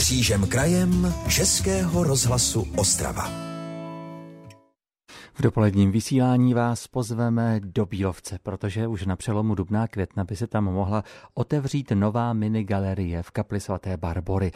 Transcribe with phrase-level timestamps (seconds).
[0.00, 3.30] Křížem krajem Českého rozhlasu Ostrava.
[5.34, 10.46] V dopoledním vysílání vás pozveme do Bílovce, protože už na přelomu dubná května by se
[10.46, 14.52] tam mohla otevřít nová minigalerie v kapli svaté Barbory.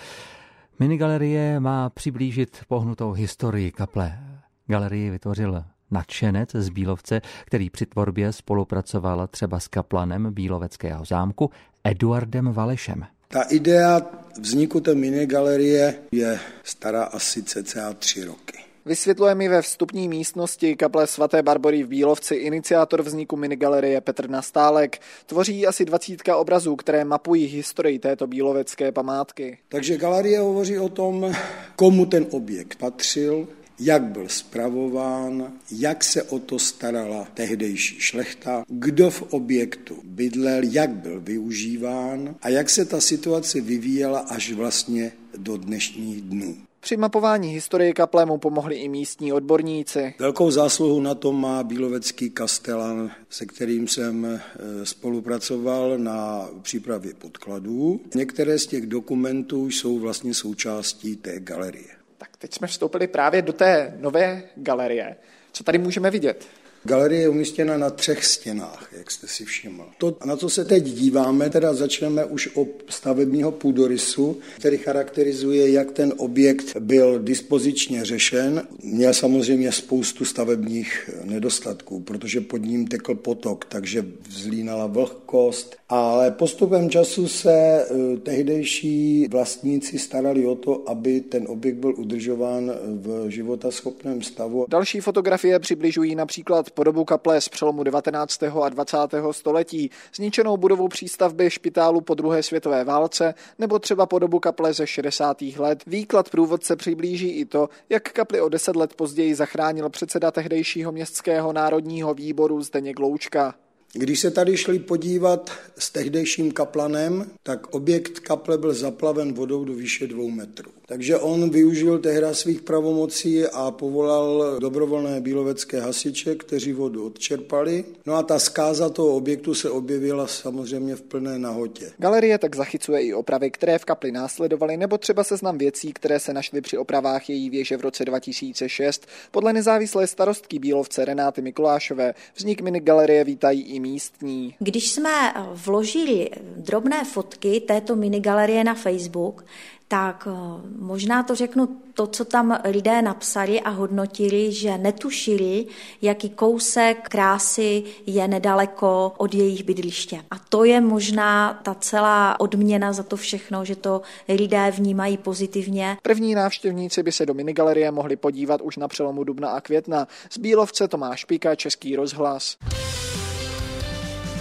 [0.78, 4.19] Minigalerie má přiblížit pohnutou historii kaple.
[4.67, 11.51] Galerii vytvořil nadšenec z Bílovce, který při tvorbě spolupracoval třeba s kaplanem Bíloveckého zámku
[11.85, 13.06] Eduardem Valešem.
[13.29, 14.01] Ta idea
[14.38, 18.59] vzniku té minigalerie je stará asi cca tři roky.
[18.86, 25.00] Vysvětluje mi ve vstupní místnosti kaple svaté Barbory v Bílovci iniciátor vzniku minigalerie Petr Nastálek.
[25.26, 29.59] Tvoří asi dvacítka obrazů, které mapují historii této bílovecké památky.
[29.68, 31.34] Takže galerie hovoří o tom,
[31.76, 33.48] komu ten objekt patřil,
[33.78, 40.91] jak byl spravován, jak se o to starala tehdejší šlechta, kdo v objektu bydlel, jak
[40.91, 46.56] byl využíván a jak se ta situace vyvíjela až vlastně do dnešních dnů.
[46.80, 50.15] Při mapování historie kaple mu pomohli i místní odborníci.
[50.18, 54.41] Velkou zásluhu na tom má Bílovecký kastelan, se kterým jsem e,
[54.87, 58.01] spolupracoval na přípravě podkladů.
[58.15, 62.04] Některé z těch dokumentů jsou vlastně součástí té galerie.
[62.24, 65.17] Tak teď jsme vstoupili právě do té nové galerie.
[65.53, 66.47] Co tady můžeme vidět?
[66.87, 69.85] Galerie je umístěna na třech stěnách, jak jste si všiml.
[69.99, 75.93] To, na co se teď díváme, teda začneme už od stavebního půdorysu, který charakterizuje, jak
[75.93, 78.63] ten objekt byl dispozičně řešen.
[78.83, 86.91] Měl samozřejmě spoustu stavebních nedostatků, protože pod ním tekl potok, takže vzlínala vlhkost, ale postupem
[86.91, 94.23] času se e, tehdejší vlastníci starali o to, aby ten objekt byl udržován v životaschopném
[94.23, 94.67] stavu.
[94.69, 98.42] Další fotografie přibližují například podobu kaple z přelomu 19.
[98.42, 98.97] a 20.
[99.30, 105.42] století, zničenou budovou přístavby špitálu po druhé světové válce nebo třeba podobu kaple ze 60.
[105.56, 105.83] let.
[105.86, 111.52] Výklad průvodce přiblíží i to, jak kapli o deset let později zachránil předseda tehdejšího městského
[111.52, 113.55] národního výboru Zdeněk Loučka.
[113.97, 119.75] Když se tady šli podívat s tehdejším kaplanem, tak objekt kaple byl zaplaven vodou do
[119.75, 120.71] výše dvou metrů.
[120.87, 127.85] Takže on využil tehda svých pravomocí a povolal dobrovolné bílovecké hasiče, kteří vodu odčerpali.
[128.06, 131.93] No a ta zkáza toho objektu se objevila samozřejmě v plné nahotě.
[131.99, 136.32] Galerie tak zachycuje i opravy, které v kapli následovaly, nebo třeba seznam věcí, které se
[136.32, 139.06] našly při opravách její věže v roce 2006.
[139.31, 144.54] Podle nezávislé starostky Bílovce Renáty Mikulášové vznik minigalerie vítají i místní.
[144.58, 149.44] Když jsme vložili drobné fotky této minigalerie na Facebook,
[149.88, 155.66] tak eh, možná to řeknu to, co tam lidé napsali a hodnotili, že netušili,
[156.02, 160.20] jaký kousek krásy je nedaleko od jejich bydliště.
[160.30, 165.96] A to je možná ta celá odměna za to všechno, že to lidé vnímají pozitivně.
[166.02, 170.08] První návštěvníci by se do minigalerie mohli podívat už na přelomu dubna a května.
[170.30, 172.56] Z Bílovce Tomáš Píka, Český rozhlas.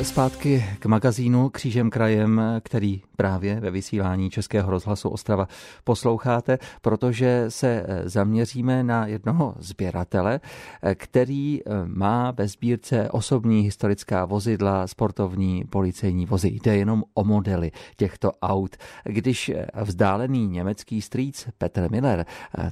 [0.00, 5.48] Zpátky k magazínu Křížem krajem, který právě ve vysílání Českého rozhlasu Ostrava
[5.84, 10.40] posloucháte, protože se eh, zaměříme na jednoho sběratele,
[10.82, 16.48] eh, který eh, má ve sbírce osobní historická vozidla, sportovní policejní vozy.
[16.48, 18.76] Jde jenom o modely těchto aut.
[19.04, 19.50] Když
[19.82, 22.26] vzdálený německý strýc Petr Miller,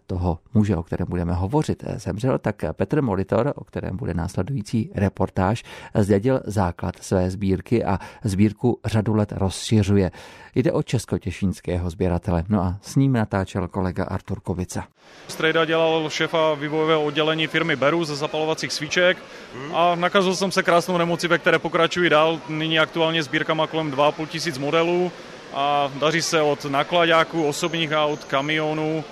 [0.06, 5.64] toho muže, o kterém budeme hovořit, zemřel, tak Petr Molitor, o kterém bude následující reportáž,
[5.94, 10.10] zdědil základ své sbírky a sbírku řadu let rozšiřuje.
[10.54, 14.86] Jde o českotěšínského sběratele, no a s ním natáčel kolega Artur Kovica.
[15.28, 19.18] Strejda dělal šefa vývojového oddělení firmy Beru ze zapalovacích svíček
[19.74, 22.40] a nakazil jsem se krásnou nemoci, ve které pokračuji dál.
[22.48, 25.12] Nyní aktuálně sbírka má kolem 2,5 tisíc modelů
[25.54, 29.04] a daří se od nakladáků, osobních aut, kamionů,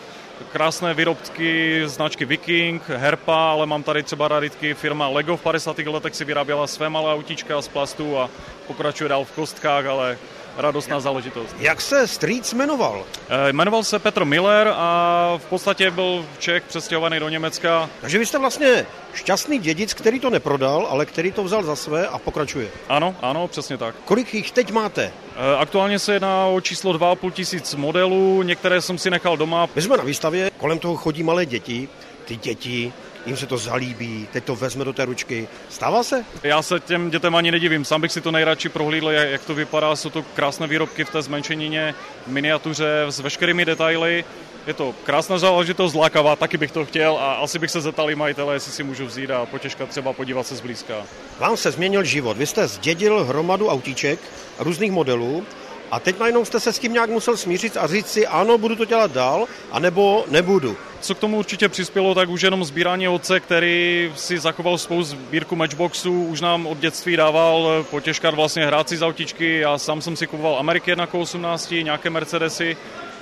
[0.53, 5.79] krásné výrobky značky Viking, Herpa, ale mám tady třeba raritky firma Lego v 50.
[5.79, 8.31] letech si vyráběla své malé autíčka z plastu a
[8.67, 10.19] pokračuje dál v kostkách, ale
[10.59, 11.57] radostná záležitost.
[11.59, 13.05] Jak se strýc jmenoval?
[13.29, 17.91] E, jmenoval se Petr Miller a v podstatě byl Čech přestěhovaný do Německa.
[18.01, 22.07] Takže vy jste vlastně šťastný dědic, který to neprodal, ale který to vzal za své
[22.07, 22.69] a pokračuje.
[22.89, 23.95] Ano, ano, přesně tak.
[24.05, 25.03] Kolik jich teď máte?
[25.03, 25.13] E,
[25.59, 29.69] aktuálně se jedná o číslo 2,5 tisíc modelů, některé jsem si nechal doma.
[29.77, 31.89] My jsme na výstavě, kolem toho chodí malé děti,
[32.25, 32.93] ty děti
[33.29, 35.49] jim se to zalíbí, teď to vezme do té ručky.
[35.69, 36.25] Stává se?
[36.43, 39.97] Já se těm dětem ani nedivím, sám bych si to nejradši prohlídl, jak to vypadá.
[39.97, 41.95] Jsou to krásné výrobky v té zmenšenině,
[42.27, 44.25] miniatuře s veškerými detaily.
[44.67, 48.15] Je to krásná záležitost, lákavá, taky bych to chtěl a asi bych se zeptal i
[48.15, 50.95] majitele, jestli si můžu vzít a potěžkat třeba podívat se zblízka.
[51.39, 52.37] Vám se změnil život.
[52.37, 54.21] Vy jste zdědil hromadu autíček
[54.59, 55.47] různých modelů
[55.91, 58.77] a teď najednou jste se s tím nějak musel smířit a říct si, ano, budu
[58.77, 60.77] to dělat dál, anebo nebudu.
[61.01, 65.57] Co k tomu určitě přispělo, tak už jenom sbírání otce, který si zachoval spolu sbírku
[65.57, 69.59] matchboxů, už nám od dětství dával potěžkat vlastně hrát si z autičky.
[69.59, 72.77] Já sám jsem si kupoval Ameriky 1 18, nějaké Mercedesy,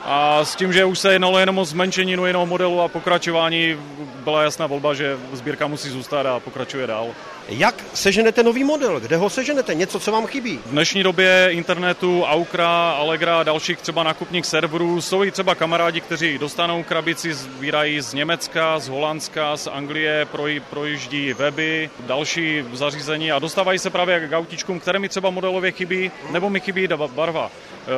[0.09, 3.77] a s tím, že už se jednalo jenom o zmenšení jiného modelu a pokračování,
[4.25, 7.09] byla jasná volba, že sbírka musí zůstat a pokračuje dál.
[7.49, 9.01] Jak seženete nový model?
[9.01, 9.75] Kde ho seženete?
[9.75, 10.59] Něco, co vám chybí?
[10.67, 16.01] V dnešní době internetu, Aukra, Allegra a dalších třeba nákupních serverů jsou i třeba kamarádi,
[16.01, 23.33] kteří dostanou krabici, sbírají z Německa, z Holandska, z Anglie, proj, projíždí weby, další zařízení
[23.33, 27.51] a dostávají se právě k autičkům, které mi třeba modelově chybí, nebo mi chybí barva.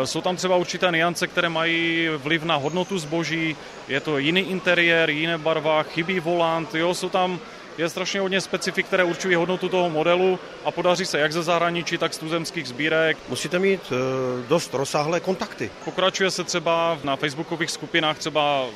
[0.03, 3.57] E, jsou tam třeba určité niance, které mají vliv na hodnotu zboží,
[3.89, 7.41] je to jiný interiér, jiné barva, chybí volant, jo, jsou tam
[7.79, 11.99] je strašně hodně specifik, které určují hodnotu toho modelu a podaří se jak ze zahraničí,
[11.99, 13.19] tak z tuzemských sbírek.
[13.29, 15.71] Musíte mít e, dost rozsáhlé kontakty.
[15.85, 18.67] Pokračuje se třeba na facebookových skupinách třeba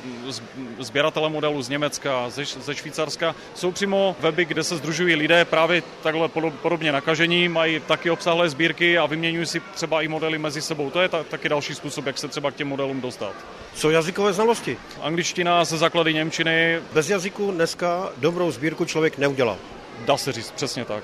[0.79, 3.35] sběratele modelů z Německa, ze, ze Švýcarska.
[3.55, 6.27] Jsou přímo weby, kde se združují lidé právě takhle
[6.61, 10.89] podobně nakažení, mají taky obsahlé sbírky a vyměňují si třeba i modely mezi sebou.
[10.89, 13.33] To je ta, taky další způsob, jak se třeba k těm modelům dostat.
[13.73, 14.77] Co jazykové znalosti?
[15.01, 16.79] Angličtina se základy Němčiny.
[16.93, 19.57] Bez jazyku dneska dobrou sbírku člověk neudělá.
[20.05, 21.03] Dá se říct, přesně tak.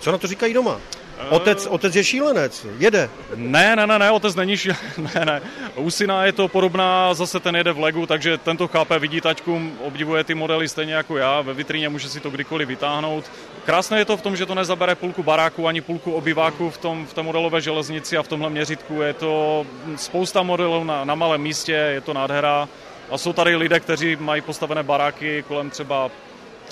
[0.00, 0.80] Co na to říkají doma?
[1.30, 3.10] Otec, otec je šílenec, jede.
[3.34, 5.42] Ne, ne, ne, ne, otec není šílenec, ne, ne.
[5.76, 9.70] U syna je to podobná, zase ten jede v Legu, takže tento chápe, vidí taťku,
[9.86, 13.30] obdivuje ty modely stejně jako já, ve vitríně může si to kdykoliv vytáhnout.
[13.64, 17.06] Krásné je to v tom, že to nezabere půlku baráku ani půlku obyváku v, tom,
[17.06, 19.02] v té modelové železnici a v tomhle měřitku.
[19.02, 19.66] Je to
[19.96, 22.68] spousta modelů na, na malém místě, je to nádhera.
[23.10, 26.10] A jsou tady lidé, kteří mají postavené baráky kolem třeba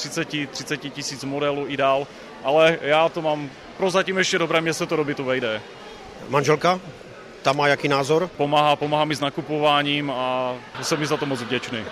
[0.00, 2.06] 30, 30 tisíc modelů i dál,
[2.44, 5.60] ale já to mám prozatím ještě dobré, mě se to do bytu vejde.
[6.28, 6.80] Manželka?
[7.42, 8.30] Ta má jaký názor?
[8.36, 11.84] Pomáhá, pomáhá mi s nakupováním a jsem mi za to moc vděčný.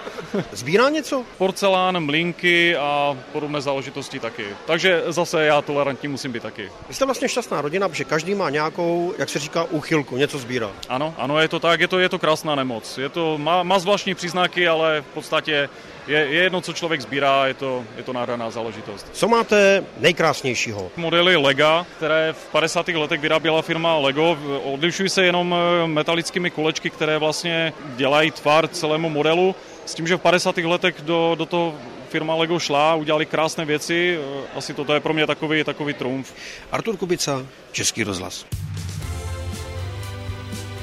[0.52, 1.24] Zbírá něco?
[1.38, 4.46] Porcelán, mlínky a podobné záležitosti taky.
[4.66, 6.70] Takže zase já tolerantní musím být taky.
[6.88, 10.70] Vy jste vlastně šťastná rodina, protože každý má nějakou, jak se říká, úchylku, něco sbírá.
[10.88, 12.98] Ano, ano, je to tak, je to, je to krásná nemoc.
[12.98, 15.68] Je to, má, má zvláštní příznaky, ale v podstatě
[16.06, 19.06] je, je jedno, co člověk sbírá, je to, je to nádherná záležitost.
[19.12, 20.90] Co máte nejkrásnějšího?
[20.96, 22.88] Modely Lega, které v 50.
[22.88, 29.08] letech vyráběla firma Lego, odlišují se jenom eh, metalickými kulečky, které vlastně dělají tvar celému
[29.08, 29.54] modelu.
[29.86, 30.56] S tím, že v 50.
[30.56, 31.74] letech do, do toho
[32.08, 36.32] firma Lego šla, udělali krásné věci, eh, asi toto je pro mě takový, takový trumf.
[36.72, 38.46] Artur Kubica, Český rozhlas.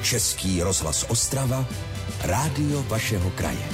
[0.02, 1.64] Český rozhlas Ostrava,
[2.24, 3.66] rádio vašeho kraje.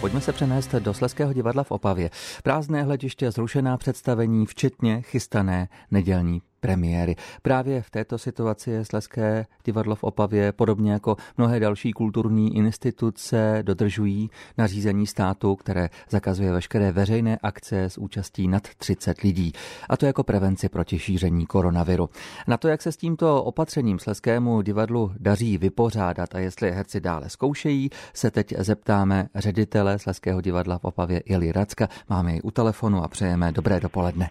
[0.00, 2.10] Pojďme se přenést do Sleského divadla v Opavě.
[2.42, 7.16] Prázdné hlediště, zrušená představení, včetně chystané nedělní premiéry.
[7.42, 13.58] Právě v této situaci je Sleské divadlo v Opavě, podobně jako mnohé další kulturní instituce,
[13.62, 19.52] dodržují nařízení státu, které zakazuje veškeré veřejné akce s účastí nad 30 lidí.
[19.88, 22.10] A to jako prevenci proti šíření koronaviru.
[22.48, 27.30] Na to, jak se s tímto opatřením Sleskému divadlu daří vypořádat a jestli herci dále
[27.30, 31.88] zkoušejí, se teď zeptáme ředitele Sleského divadla v Opavě Jeli Racka.
[32.08, 34.30] Máme ji u telefonu a přejeme dobré dopoledne.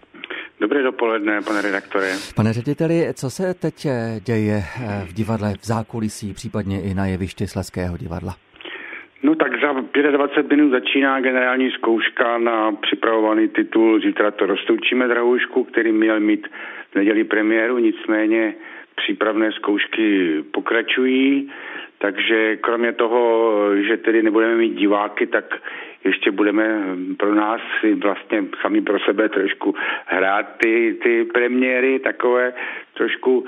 [0.96, 2.08] Dopoledne, pane redaktore.
[2.36, 7.06] Pane řediteli, co se teď eh, děje eh, v divadle v zákulisí, případně i na
[7.06, 8.32] jevišti Sleského divadla?
[9.22, 9.72] No tak za
[10.10, 16.48] 25 minut začíná generální zkouška na připravovaný titul Zítra to roztoučíme drahoušku, který měl mít
[16.92, 18.54] v neděli premiéru, nicméně
[18.96, 21.50] přípravné zkoušky pokračují,
[22.06, 23.20] takže kromě toho,
[23.76, 25.54] že tedy nebudeme mít diváky, tak
[26.04, 26.80] ještě budeme
[27.18, 27.60] pro nás
[28.02, 29.74] vlastně sami pro sebe trošku
[30.06, 32.52] hrát ty, ty premiéry, takové
[32.94, 33.46] trošku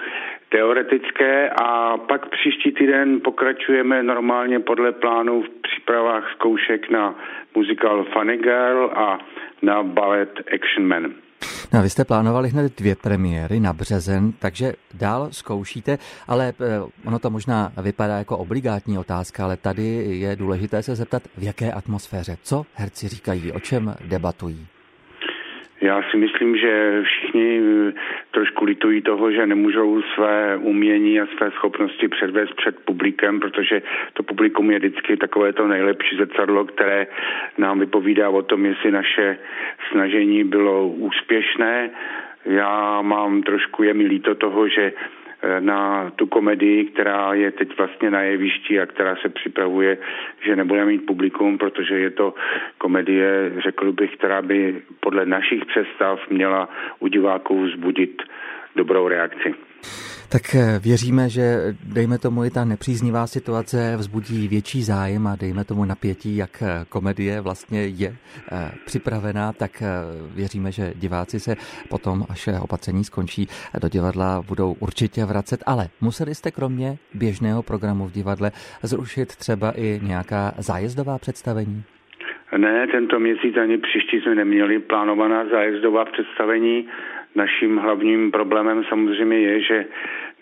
[0.49, 7.15] teoretické a pak příští týden pokračujeme normálně podle plánu v přípravách zkoušek na
[7.55, 9.19] muzikál Funny Girl a
[9.63, 11.28] na balet Action Man.
[11.73, 17.19] No, vy jste plánovali hned dvě premiéry na březen, takže dál zkoušíte, ale eh, ono
[17.19, 19.85] to možná vypadá jako obligátní otázka, ale tady
[20.19, 24.67] je důležité se zeptat, v jaké atmosféře, co herci říkají, o čem debatují.
[25.81, 27.93] Já si myslím, že všichni eh,
[28.31, 33.83] trošku litují toho, že nemůžou své umění a své schopnosti předvést před publikem, protože
[34.13, 37.07] to publikum je vždycky takové to nejlepší zrcadlo, které
[37.59, 39.39] nám vypovídá o tom, jestli naše
[39.91, 41.91] snažení bylo úspěšné.
[42.45, 44.93] Já mám trošku, je mi líto toho, že
[45.61, 49.99] na tu komedii, která je teď vlastně na jevišti a která se připravuje,
[50.41, 52.35] že nebude mít publikum, protože je to
[52.79, 56.69] komedie, řekl bych, která by podle našich představ měla
[56.99, 58.23] u diváků vzbudit
[58.77, 59.55] dobrou reakci.
[60.33, 61.43] Tak eh, věříme, že
[61.95, 66.85] dejme tomu i ta nepříznivá situace vzbudí větší zájem a dejme tomu napětí, jak eh,
[66.89, 69.83] komedie vlastně je eh, připravená, tak
[70.35, 71.57] věříme, že diváci se
[71.91, 73.47] potom, až opatření skončí,
[73.83, 75.61] do divadla budou určitě vracet.
[75.67, 78.51] Ale museli jste kromě běžného programu v divadle
[78.83, 81.85] zrušit třeba i nějaká zájezdová představení?
[82.57, 86.89] Ne, tento měsíc ani příští jsme neměli plánovaná zájezdová představení.
[87.35, 89.87] Naším hlavním problémem samozřejmě je, že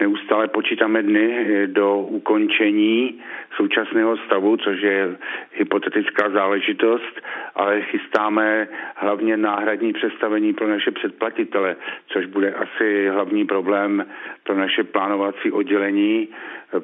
[0.00, 3.20] neustále počítáme dny do ukončení
[3.56, 5.16] současného stavu, což je
[5.52, 7.20] hypotetická záležitost,
[7.54, 11.76] ale chystáme hlavně náhradní představení pro naše předplatitele,
[12.12, 14.06] což bude asi hlavní problém
[14.42, 16.28] pro naše plánovací oddělení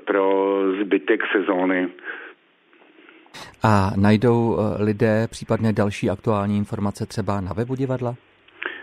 [0.05, 1.89] pro zbytek sezóny.
[3.63, 8.15] A najdou eh, lidé případně další aktuální informace třeba na webu divadla?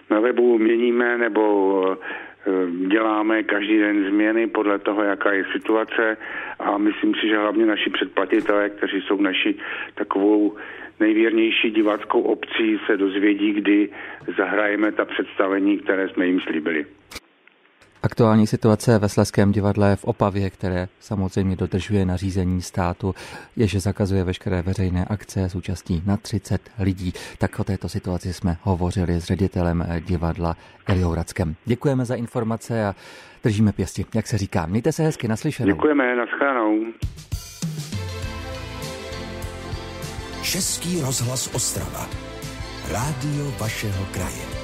[0.09, 6.17] Na webu měníme nebo eh, děláme každý den změny podle toho, jaká je situace
[6.59, 9.55] a myslím si, že hlavně naši předplatitelé, kteří jsou naši
[9.95, 10.55] takovou
[10.99, 13.89] nejvěrnější diváckou obcí, se dozvědí, kdy
[14.37, 16.85] zahrajeme ta představení, které jsme jim slíbili.
[18.03, 23.15] Aktuální situace ve Sleském divadle v Opavě, které samozřejmě dodržuje nařízení státu,
[23.55, 27.13] je, že zakazuje veškeré veřejné akce s účastí na 30 lidí.
[27.37, 31.55] Tak o této situaci jsme hovořili s ředitelem divadla Eliou Rackem.
[31.65, 32.95] Děkujeme za informace a
[33.43, 34.65] držíme pěsti, jak se říká.
[34.65, 35.67] Mějte se hezky, naslyšenou.
[35.67, 36.85] Děkujeme, naschledanou.
[40.43, 42.09] Český rozhlas Ostrava.
[42.91, 44.58] Rádio vašeho kraje.